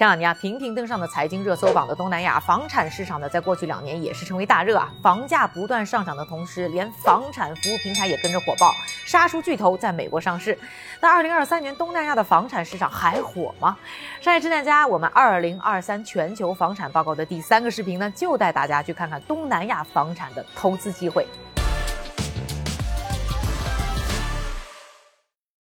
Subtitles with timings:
[0.00, 4.90] 前两年啊，频频登上的财经热搜榜的东南亚房产市场呢，在过去两年也是成为大热啊。
[5.02, 8.72] 房价不断上涨的同时，连房产服务平台也跟着火爆，
[9.04, 10.58] 杀出巨头在美国上市。
[11.02, 13.76] 那二零二三年东南亚的房产市场还火吗？
[14.22, 21.28] 商业侦探家，我们二零二三全球房产报告的第三个视频呢，就带大家去看看东南亚房产的投资机会。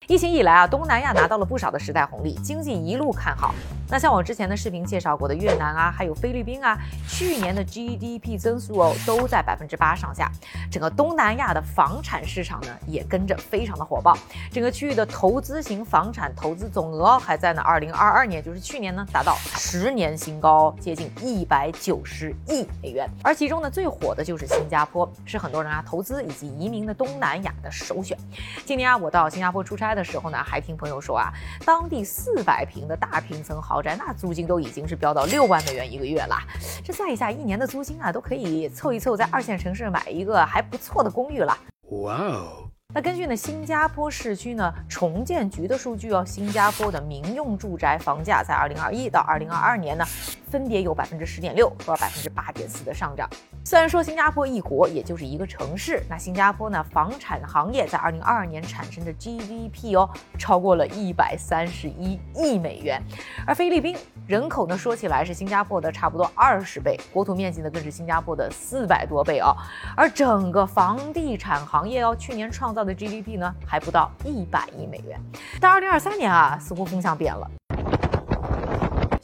[0.09, 3.54] 疫情以来啊，东南亚拿到了不少的时代红利，经济一路看好。
[3.91, 10.30] 那像我之前的视频介绍过的越南啊，还有菲律宾啊，去年的 GDP 增速哦都在百分之八上下。
[10.70, 14.16] 整个东南亚的房产市场呢也跟着非常的火爆，
[14.51, 23.06] 整个区域的投资型房产投资总额还在呢二零二二年，就是去年呢达到十年新高，接近一百九十亿美元。
[23.23, 28.16] 而其中呢最火的就是新加坡，是很多人啊投资以及移民的东南亚的首选。
[28.65, 31.33] 今年啊我到新加坡出差的时候呢，还听朋友说啊，
[31.66, 33.83] 当地四百平的大平层豪。
[33.83, 36.37] 宅那租金都已经是飙到六万美元一个月了，
[36.84, 41.57] 这算一下，一年的租金啊都可以凑一凑，在二线城市买一个还不错的公寓了。
[41.90, 42.68] 哇哦！
[42.95, 50.05] 那根据呢新加坡市区呢重建局的数据哦，新加坡的民用住宅房价在二零二一到二零二二年呢，
[50.51, 53.29] 分别有百分之十点六和百分之八点四的上涨。
[53.65, 63.02] 虽然说新加坡一国也就是一个城市，那新加坡呢房产行业在二零二二年产生的 GDP 哦超过了一百三十一亿美元，
[63.46, 63.96] 而菲律宾
[64.27, 69.55] 人口呢说起来是新加坡的差不多二十倍，国土面积呢更是新加坡的四百多倍哦，
[69.94, 75.21] 而整个房地产行业哦去年创造的 GDP 呢还不到一百亿美元，
[75.60, 77.50] 但二零二三年啊似乎风向变了。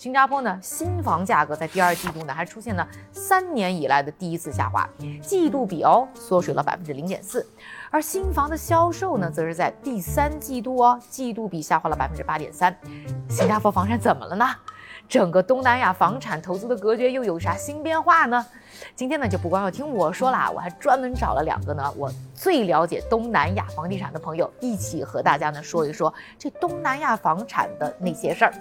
[0.04, 4.86] 新加坡呢，新房价格在第二季度呢还出现了三年以来的第一次下滑，
[5.22, 7.46] 季度比哦缩水了百分之零点四，
[7.90, 12.76] 而新房的销售呢，则是在第三季度哦季度比下滑了百分之八点三。
[13.30, 14.46] 新加坡房产怎么了呢？
[15.08, 18.44] 整个东南亚房产投资的格局又有啥新变化呢？
[18.94, 28.52] 今天呢就不光要听我说啦，我还专门找了两个呢我最了解东南亚房地产的朋友，一起和大家呢说一说这东南亚房产的那些事儿。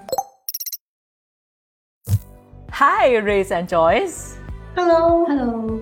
[2.85, 4.33] Hi, Race and Joyce.
[4.75, 5.79] Hello, hello.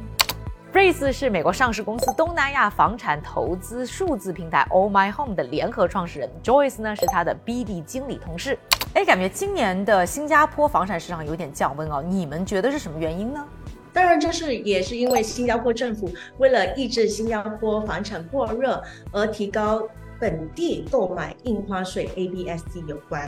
[0.71, 8.55] Race 是美国上市公司东南亚房产投资数字平台 All My Home 的联合创始人，Joyce 呢是他的 BD 经理同事。
[8.93, 13.43] 哎，感觉今年的新加坡房产市场有点降温哦，你们觉得是什么原因呢？
[13.91, 16.07] 当然，这是也是因为新加坡政府
[16.37, 18.79] 为了抑制新加坡房产过热
[19.11, 19.81] 而提高
[20.19, 23.27] 本地购买印花税 ABSD 有关。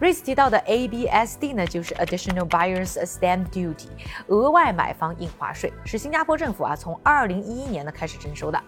[0.00, 3.88] Race 提到的 ABSD 呢，就是 Additional Buyers Stamp Duty，
[4.28, 8.58] 额外买方印花税，是新加坡政府啊从二零一一年呢开始征收的。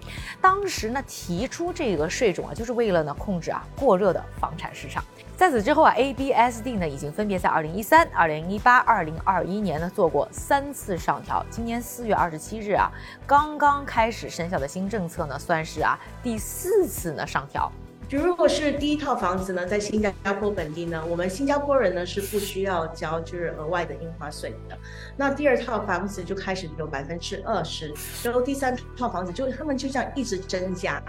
[0.43, 5.03] 当时呢提出这个税种啊，就是为了呢控制啊过热的房产市场。
[5.35, 11.43] 在此之后啊，ABSD 呢已经分别在二零一三、二零一八、二零二一年呢做过三次上调。
[11.49, 12.93] 今年四月二十七日啊，
[13.27, 17.73] 刚刚开始生效的新政策呢，算是啊第四次呢上调。
[18.13, 24.77] 就如果是第一套房子呢，在新加坡本地呢，我们新加坡人呢是不需要交就是额外的印花税的。
[25.17, 27.91] 那第二套房子就开始有百分之二十，
[28.23, 31.03] 然后第三套房子就他们就这样一直增加，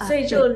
[0.00, 0.52] 所以就。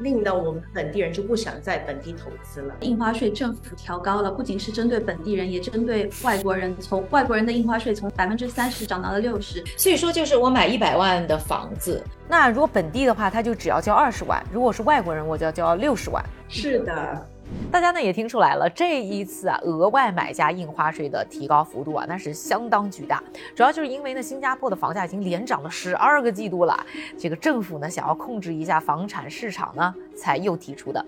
[0.00, 2.74] 令到我们本地人就不想在本地投资了。
[2.80, 6.76] 印花税政府调高了，不仅是针对本地人，也针对外国人。
[6.80, 9.64] 从外国人的印花税从百分之三十涨到了六十。
[9.76, 16.24] 所以说，就是我买一百万的房子，那如果本地的话，他就只要交二十万；如果是外国人，我就要交六十万。
[16.48, 17.26] 是的。
[17.70, 23.22] 大家呢也听出来了，这一次啊额外买家印花税的提高幅度啊那是相当巨大，
[23.54, 26.84] 主要就是因为呢新加坡的房价已经连涨了十二个季度了，
[27.18, 31.04] 这个政府呢想要控制一下房产市场呢才又提出的。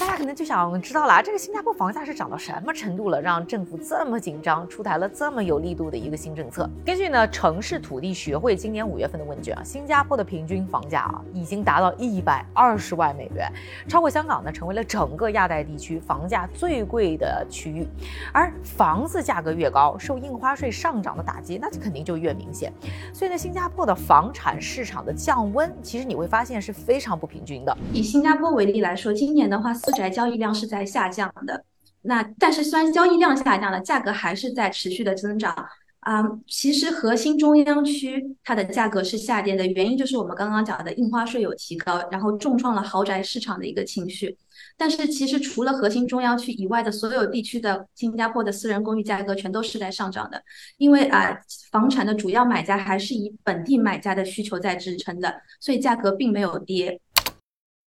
[0.00, 6.66] 大家可能就想知道了，这个新加坡房价是涨到什么程度了，让政府这么紧张，出台了这么有力度的一个新政策？
[6.86, 13.46] 根据呢城市土地学会今年五月份的问卷啊，新加坡的平均房价啊已经达到一百二十万美元，
[13.86, 15.82] 超过香港呢成为了整个亚太地区。
[15.82, 17.84] 区房价最贵的区域，
[18.32, 22.72] 而房子价格越高，受印花税上涨的打击，那就肯定就越明显。
[23.12, 27.76] 所以呢，新加坡的房产市场的降温，其实你会发现是非常不平均的。
[27.92, 31.64] 以新加坡为例来说，今年的话，私宅交易量是在下降的。
[32.02, 35.54] 那但是虽然交易量下降了，价格还是在持续的增长。
[36.00, 44.36] 啊，其实核心中央区它的价格是下跌的原因，就是我们刚刚讲的印花税有提高，然后重创了豪宅市场的一个情绪。
[44.76, 50.42] 但是其实除了核心中央区以外的所有地区的新加坡的私人公寓价格全都是在上涨的，
[50.76, 51.38] 因为啊，
[51.70, 57.00] 房产的主要买家还是以本地买家的需求在支撑的，所以价格并没有跌。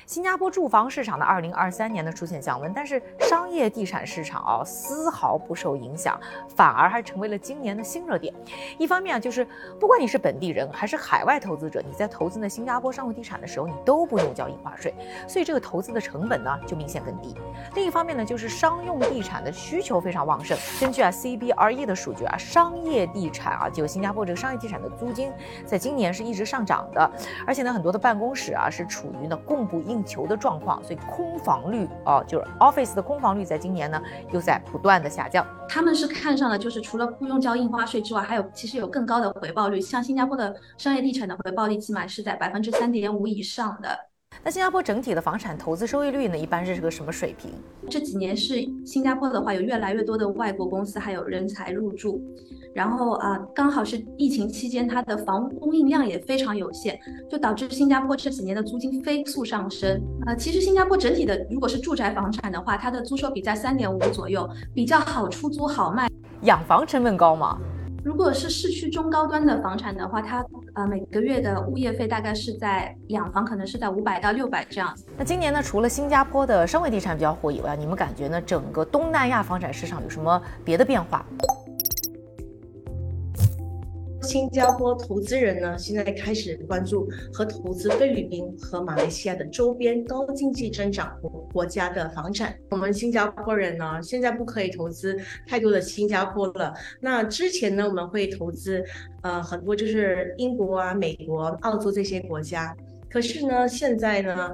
[0.07, 6.21] 新加坡住房市场的，二零二三年呢出现降温，但是商业地产市场啊丝毫不受影响，
[6.55, 8.33] 反而还成为了今年的新热点。
[8.79, 9.47] 一方面啊，就是
[9.81, 14.95] 不管你是本地人还是海外投资者，你在投资呢新加坡商业地产的时候，你都不用交印花税，
[15.27, 17.35] 所以这个投资的成本呢就明显更低。
[17.75, 20.57] 另一方面呢，就是商用地产的需求非常旺盛。
[20.79, 25.33] 根据啊 CBRE 的数据啊，商业地产啊，就新加坡这个商业地产的租金，
[25.65, 27.11] 在今年是一直上涨的，
[27.47, 29.94] 而且呢，很多的办公室啊是处于呢供不应。
[29.95, 34.03] 应求的状况，所以空房率哦，就是 office 的空房率，在今年呢
[34.33, 35.47] 又在不断的下降。
[35.69, 39.81] 他们是看上了，就是除了不用交印花税之外，还有其实有更高的回报率。
[39.81, 43.89] 像新加坡的商业地产的回报率，起码是在百分之三点五以上的。
[44.43, 47.53] 那新加坡整体的房产投资收益率呢，一般是个什么水平？
[47.89, 52.21] 这几年是新加坡的话，有越来越多的外国公司还有人才入驻。
[52.75, 56.99] 然后啊，刚好是疫情期间，它的房屋供应量也非常有限，
[57.31, 60.03] 就导致新加坡这几年的租金飞速上升。
[60.27, 66.09] 呃，其实新加坡整体的，如果是住宅房产的话，它的租售比在三点五左右，比较好出租好卖。
[66.43, 67.57] 养房成本高吗？
[68.05, 70.45] 如果是市区中高端的房产的话，它
[70.75, 74.95] 呃每个月的物业费大概是在养房可能是在五百到六百这样。
[75.17, 81.25] 那今年呢，除了新加坡的商业地产比较火以外，你们感觉呢，整个东南亚房产市场有什么别的变化？
[84.35, 92.53] 新加坡投资人呢，现在开始关注和投资菲律宾和马来西亚的周边高经济增长国国家的房产。
[92.69, 95.17] 我们新加坡人呢，现在不可以投资
[95.47, 96.75] 太多的新加坡了。
[97.01, 98.83] 那之前呢，我们会投资
[99.23, 102.77] 呃很多，就是英国啊、美国、澳洲这些国家。
[103.09, 104.51] 可是呢，现在呢，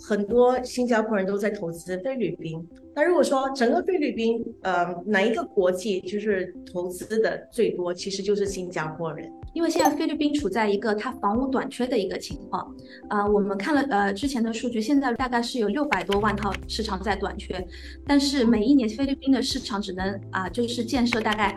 [0.00, 2.66] 很多新加坡人都在投资菲律宾。
[2.94, 12.74] 那如果说整个菲律宾，呃，哪一个国际就是投资的最多，其实就是新加坡人，因为现在菲律宾处在一个它房屋短缺的一个情况，
[13.08, 17.66] 啊，我们看了呃之前的数据，现在大概是有六百多万套市场在短缺，
[18.06, 21.56] 但是每一年菲律宾的市场只能啊就是建设大概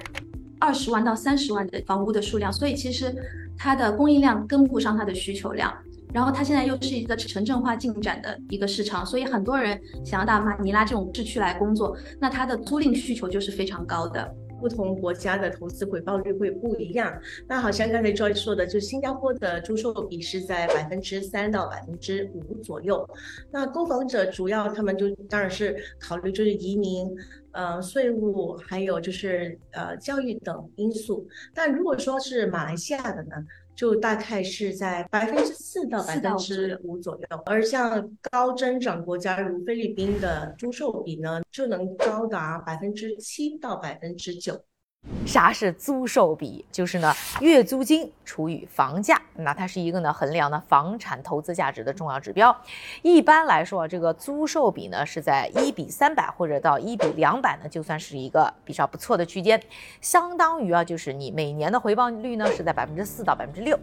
[0.58, 3.14] 二十万到三十万的房屋的数量，所以其实
[3.58, 5.74] 它的供应量跟不上它的需求量。
[6.16, 14.34] 然后它现在又是一个城镇化进展的一个市场，所以很多人想要到马尼拉这种市区来工作，那它的租赁需求就是非常高的。
[14.62, 17.14] 不同国家的投资回报率会不一样。
[17.50, 23.08] 那好像刚才 Joy 说的，就新加坡的租售比是在百分之三到百分之五左右。
[23.52, 27.14] 那购房者主要他们就当然是考虑就是移民、
[27.52, 31.28] 呃税务，还有就是呃教育等因素。
[31.54, 33.32] 但如果说是马来西亚的呢？
[33.76, 44.64] 就大概是在百分之四到百分之五左右，而像高增长国家如菲律宾的租售比呢，就能高达百分之七到百分之九。
[45.26, 46.66] 啥是租售比？
[46.72, 52.56] 就是呢，月租金除以房价，那它是一个呢衡量呢房产投资价值的重要指标。
[53.02, 59.62] 一般来说啊，这个租售比呢是在一比三百或者到一比两百呢，就算是一个比较不错的区间，
[60.02, 63.80] 相当于啊，就是你每年的回报率呢是在百分之四到百分之六。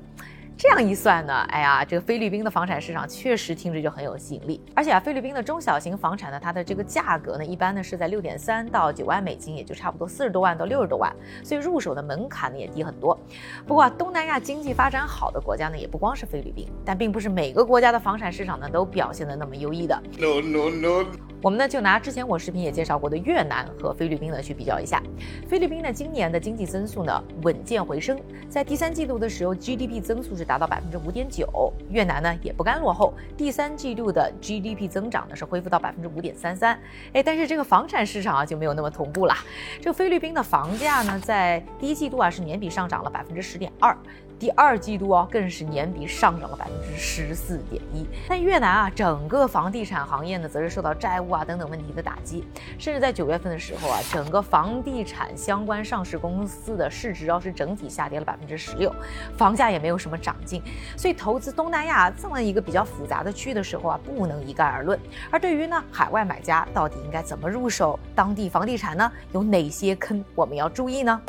[0.63, 4.61] 这样一算呢，哎呀，这个菲律宾的房产市场确实听着就很有吸引力。
[4.77, 11.13] 而且啊，菲律宾的中小型房产呢，它的这个价格呢，一般呢是在六点三到九万美金，也就差不多四十多万到六十多万，
[11.43, 13.19] 所以入手的门槛呢也低很多。
[13.67, 20.01] 不过啊东南亚经济发展好的国家呢，也不光是菲律宾，但并不是每个国家的房产市场呢都表现的那么优异的。
[20.17, 21.32] No no no。
[21.43, 25.03] 我们呢就拿之前我视频也介绍过的越南和菲律宾呢去比较一下，
[25.49, 28.17] 菲律宾呢今年的经济增速呢稳健回升，
[28.49, 36.79] 在第三季度的时候 GDP 增速是达到百分之五点九，越南呢也不甘落后，第三季度的 GDP 增长呢是恢复到百分之五点三三，
[37.13, 39.35] 哎，但是这个房产市场啊就没有那么同步了，
[39.81, 43.97] 这个菲律宾的房价呢在第一季度啊是年比上涨了百分之十点二。
[44.43, 48.05] 第二季度哦，更是年比上涨了百分之十四点一。
[48.29, 52.45] 但越南啊，整个房地产行业呢，则是受到债务啊等等问题的打击，
[52.77, 58.93] 甚至在九月份的时候啊，整个房地产相关上市公司的市值要是整体下跌了百分之十六，
[59.39, 60.61] 房价也没有什么长进。
[60.97, 64.99] 所以，投资东南亚这么一个比较复杂的区域的时候啊，不能一概而论。
[65.31, 69.13] 而对于呢，海外买家到底应该怎么入手当地房地产呢？
[69.31, 71.23] 有哪些坑我们要注意呢？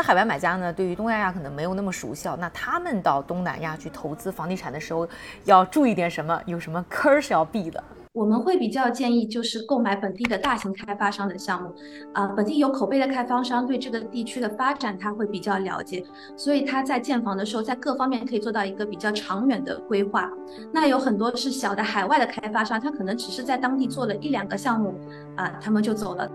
[0.00, 5.06] 那海外买家呢，对于东南亚可能没有那么熟悉，那他们到东南亚去投资房地产的时候，
[5.44, 6.40] 要注意点什么？
[6.46, 7.84] 有什么坑是要避的？
[8.14, 11.74] 我们会比较建议就是购买本地的大型开发商的项目，
[12.14, 16.02] 啊，本地有口碑的开发商对这个地区的发展他会比较了解，
[16.34, 20.30] 所以他在建房的时候，在各方面可以做到一个比较长远的规划。
[20.72, 24.98] 那有很多是小的海外的开发商，他可能只是在当地做了一两个项目，
[25.36, 26.26] 啊，他们就走了。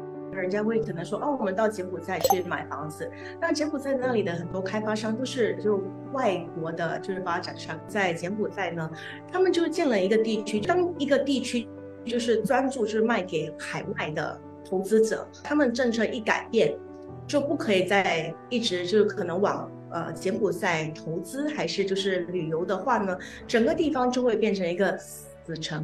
[0.46, 3.10] 人家会可能说，哦，我们到柬埔寨去买房子。
[3.42, 5.82] 那柬埔寨那里的很多开发商都是就
[6.14, 8.88] 外国的，就是发展商，在柬埔寨呢，
[9.32, 11.68] 他们就建了一个地区，当一个地区
[12.06, 16.78] 就是专注就是卖给海外的投资者，他们政策一改变，
[17.26, 25.84] 就不可以再一直就是可能往呃柬埔寨投资还是就是旅游的话呢，整个地方就会变成一个死城。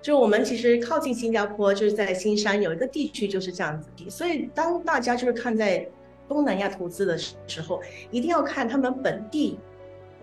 [0.00, 5.86] 就我们其实靠近新加坡，就是在新山有一个地区就是这样子的，所以当大家就是看在
[6.28, 9.58] 东南亚投资的时候，一定要看他们本地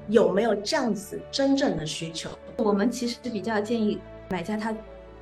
[0.07, 2.29] 有没有这样子真正的需求。
[2.57, 4.75] 我们其实比较建议买家他。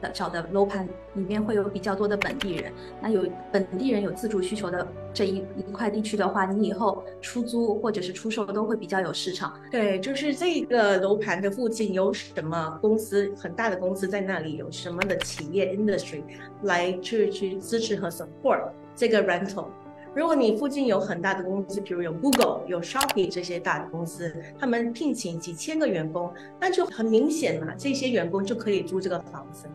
[0.10, 9.54] 找的楼盘里面会有比较多的本地人，那有本地人有自住需求的这一一块地区的话，你以后出租或者是出售都会比较有市场。
[9.72, 16.24] 对，就是这个楼盘的附近有什么公司，很大的公司在那里，有什么的企业 industry
[16.64, 19.66] 来去去支持和 support 这个 rental。
[20.16, 29.74] 如果你附近有很大的公司，比如有 Google、有 Shopee 这些大的公司，他们聘请几千个员工，那就很明显嘛，这些员工就可以租这个房子嘛。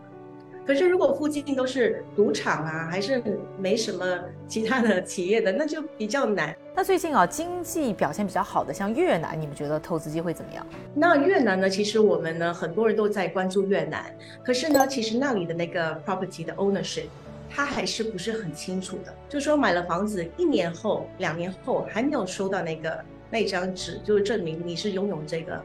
[0.69, 3.19] 可是，如果附近都是赌场啊，还是
[3.57, 4.05] 没什么
[4.47, 6.55] 其他的企业的，那就比较难。
[6.75, 10.63] 那最近啊，经济表现比较好的，像越南，你们觉得投资机会怎么样？
[10.93, 11.67] 那越南呢？
[11.67, 14.15] 其实我们呢，很多人都在关注越南。
[14.43, 17.07] 可是呢，其实那里的那个 property 的 ownership，
[17.49, 19.11] 他还是不是很清楚的。
[19.27, 25.59] 就说买了房子一年后、两年后还没有收到那个那张纸，就是证明你是拥有这个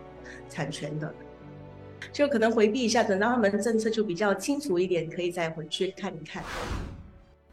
[0.48, 1.12] 产权的。
[2.12, 6.42] 就可能回避一下，等到他们政策就比较清楚一点，可以再回去看一看。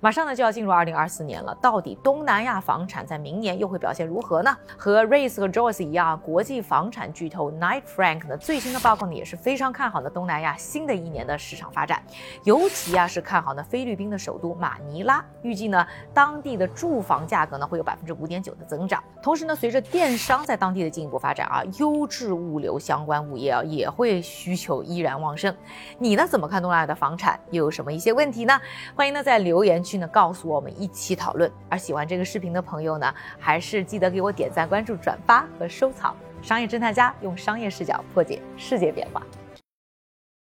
[0.04, 4.58] 马上呢就要进入二零二四年了，到底东南亚房产在明年又会表现如何呢？
[4.76, 12.02] 和 Race 和 Joyce 一样，国际房产巨头 Knight Frank 的最新的报告呢也是非常看好的东南亚新的一年的市场发展，
[12.46, 19.04] 尤其啊是看好呢菲律宾的首都马尼拉，预计呢当地的住房价格呢会有百分之五点九的增长。
[19.22, 25.56] 同时呢，随着电商在当地的进一步发展啊，优质物流相关物业啊也会需求依然旺盛。
[26.00, 27.40] 你呢怎么看东南亚的房产？
[27.52, 28.60] 又有什么一些问题呢？
[28.96, 29.91] 欢迎呢在留言区。
[29.92, 31.52] 去呢，告诉我们一起讨论。
[31.68, 36.16] 而喜欢这个视频的朋友呢，还是记得给我点赞、关注、转发和收藏。
[36.42, 39.22] 商业侦探家用商业视角破解世界变化。